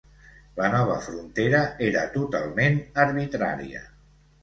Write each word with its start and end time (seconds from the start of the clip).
La 0.59 0.69
nova 0.75 0.95
frontera 1.09 1.61
era 1.91 2.07
totalment 2.17 2.83
arbitrària. 3.09 3.89